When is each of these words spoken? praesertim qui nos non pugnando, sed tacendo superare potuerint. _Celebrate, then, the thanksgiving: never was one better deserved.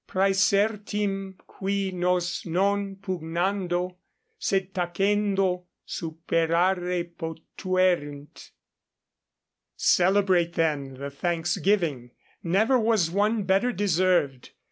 praesertim 0.07 1.35
qui 1.45 1.91
nos 1.91 2.43
non 2.47 2.95
pugnando, 2.95 3.97
sed 4.39 4.73
tacendo 4.73 5.63
superare 5.85 7.03
potuerint. 7.15 8.49
_Celebrate, 9.77 10.53
then, 10.53 10.95
the 10.95 11.11
thanksgiving: 11.11 12.09
never 12.41 12.79
was 12.79 13.11
one 13.11 13.43
better 13.43 13.71
deserved. 13.71 14.49